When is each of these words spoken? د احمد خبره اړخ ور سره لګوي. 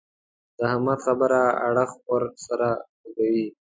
د 0.57 0.59
احمد 0.71 0.99
خبره 1.05 1.41
اړخ 1.67 1.91
ور 2.09 2.23
سره 2.45 2.67
لګوي. 3.01 3.45